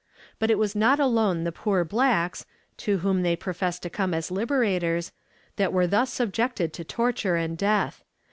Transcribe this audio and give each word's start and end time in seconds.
But 0.39 0.49
it 0.49 0.57
was 0.57 0.75
not 0.75 0.99
alone 0.99 1.43
the 1.43 1.51
poor 1.51 1.85
blacks 1.85 2.47
(to 2.77 2.97
whom 3.05 3.21
they 3.21 3.35
professed 3.35 3.83
to 3.83 3.89
come 3.91 4.15
as 4.15 4.31
liberators) 4.31 5.11
that 5.57 5.71
were 5.71 5.85
thus 5.85 6.11
subjected 6.11 6.73
to 6.73 6.83
torture 6.83 7.35
and 7.35 7.55
death. 7.55 8.03